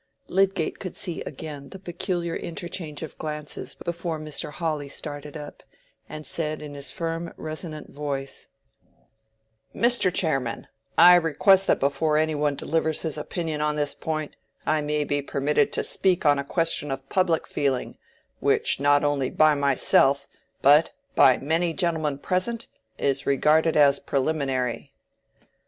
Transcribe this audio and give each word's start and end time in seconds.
Lydgate 0.29 0.79
could 0.79 0.97
see 0.97 1.21
again 1.25 1.69
the 1.69 1.77
peculiar 1.77 2.35
interchange 2.35 3.03
of 3.03 3.19
glances 3.19 3.75
before 3.75 4.17
Mr. 4.17 4.51
Hawley 4.51 4.89
started 4.89 5.37
up, 5.37 5.61
and 6.09 6.25
said 6.25 6.59
in 6.59 6.73
his 6.73 6.89
firm 6.89 7.31
resonant 7.37 7.91
voice, 7.93 8.47
"Mr. 9.75 10.11
Chairman, 10.11 10.67
I 10.97 11.13
request 11.13 11.67
that 11.67 11.79
before 11.79 12.17
any 12.17 12.33
one 12.33 12.55
delivers 12.55 13.03
his 13.03 13.15
opinion 13.15 13.61
on 13.61 13.75
this 13.75 13.93
point 13.93 14.35
I 14.65 14.81
may 14.81 15.03
be 15.03 15.21
permitted 15.21 15.71
to 15.73 15.83
speak 15.83 16.25
on 16.25 16.39
a 16.39 16.43
question 16.43 16.89
of 16.89 17.07
public 17.07 17.45
feeling, 17.45 17.95
which 18.39 18.79
not 18.79 19.03
only 19.03 19.29
by 19.29 19.53
myself, 19.53 20.27
but 20.63 20.93
by 21.13 21.37
many 21.37 21.73
gentlemen 21.75 22.17
present, 22.17 22.67
is 22.97 23.27
regarded 23.27 23.77
as 23.77 23.99
preliminary." 23.99 24.93